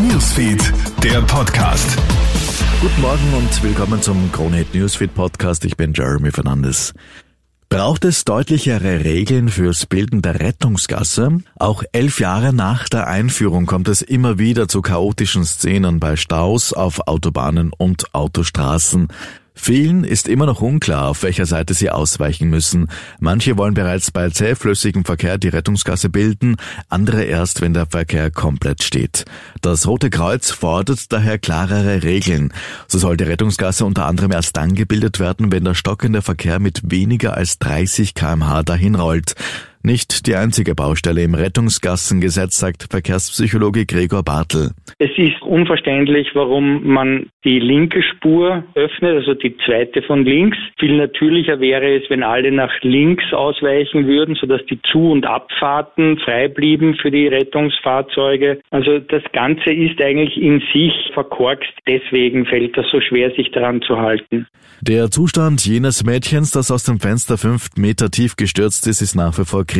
[0.00, 1.98] Newsfeed, der Podcast.
[2.80, 5.64] Guten Morgen und willkommen zum Krone Hit Newsfeed Podcast.
[5.64, 6.94] Ich bin Jeremy Fernandes.
[7.68, 11.38] Braucht es deutlichere Regeln fürs Bilden der Rettungsgasse?
[11.56, 16.72] Auch elf Jahre nach der Einführung kommt es immer wieder zu chaotischen Szenen bei Staus
[16.72, 19.08] auf Autobahnen und Autostraßen.
[19.60, 22.88] Vielen ist immer noch unklar, auf welcher Seite sie ausweichen müssen.
[23.18, 26.56] Manche wollen bereits bei zähflüssigem Verkehr die Rettungsgasse bilden,
[26.88, 29.24] andere erst, wenn der Verkehr komplett steht.
[29.60, 32.52] Das Rote Kreuz fordert daher klarere Regeln.
[32.86, 36.80] So soll die Rettungsgasse unter anderem erst dann gebildet werden, wenn der stockende Verkehr mit
[36.90, 39.34] weniger als 30 kmh dahinrollt.
[39.88, 44.72] Nicht die einzige Baustelle im Rettungsgassengesetz, sagt Verkehrspsychologe Gregor Bartel.
[44.98, 50.58] Es ist unverständlich, warum man die linke Spur öffnet, also die zweite von links.
[50.78, 56.18] Viel natürlicher wäre es, wenn alle nach links ausweichen würden, sodass die Zu- und Abfahrten
[56.18, 58.60] frei blieben für die Rettungsfahrzeuge.
[58.68, 61.72] Also das Ganze ist eigentlich in sich verkorkst.
[61.86, 64.46] Deswegen fällt das so schwer, sich daran zu halten.
[64.82, 69.38] Der Zustand jenes Mädchens, das aus dem Fenster fünf Meter tief gestürzt ist, ist nach
[69.38, 69.77] wie vor kritisch.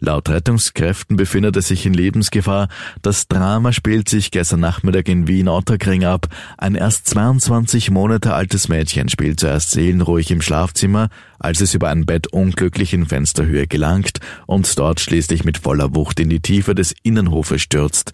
[0.00, 2.68] Laut Rettungskräften befindet er sich in Lebensgefahr.
[3.00, 6.26] Das Drama spielt sich gestern Nachmittag in Wien-Otterkring ab.
[6.58, 12.06] Ein erst 22 Monate altes Mädchen spielt zuerst seelenruhig im Schlafzimmer, als es über ein
[12.06, 16.92] Bett unglücklich in Fensterhöhe gelangt und dort schließlich mit voller Wucht in die Tiefe des
[17.04, 18.12] Innenhofes stürzt.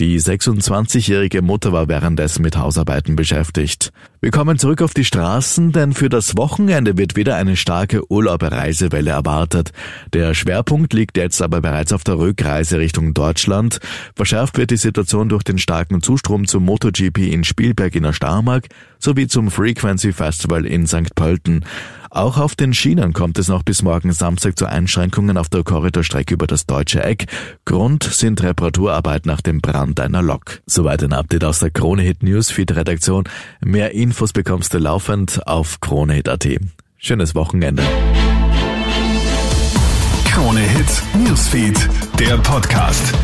[0.00, 3.92] Die 26-jährige Mutter war währenddessen mit Hausarbeiten beschäftigt.
[4.22, 9.10] Wir kommen zurück auf die Straßen, denn für das Wochenende wird wieder eine starke Urlaubreisewelle
[9.10, 9.72] erwartet.
[10.14, 13.78] Der Schwerpunkt liegt jetzt aber bereits auf der Rückreise Richtung Deutschland.
[14.16, 18.68] Verschärft wird die Situation durch den starken Zustrom zum MotoGP in Spielberg in der Starmark
[18.98, 21.14] sowie zum Frequency Festival in St.
[21.14, 21.62] Pölten.
[22.10, 26.34] Auch auf den Schienen kommt es noch bis morgen Samstag zu Einschränkungen auf der Korridorstrecke
[26.34, 27.26] über das Deutsche Eck.
[27.64, 30.60] Grund sind Reparaturarbeiten nach dem Brand einer Lok.
[30.66, 33.24] Soweit ein Update aus der Krone Hit Newsfeed Redaktion.
[33.64, 36.48] Mehr Infos bekommst du laufend auf KroneHit.at.
[36.98, 37.84] Schönes Wochenende.
[40.24, 41.88] Krone Hit Newsfeed,
[42.18, 43.14] der Podcast.